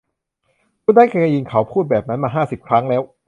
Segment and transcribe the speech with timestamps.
[0.83, 1.03] คุณได้
[1.35, 3.01] ยินเค้าพูดแบบนั้นมาห้าสิบครั้งแล้ว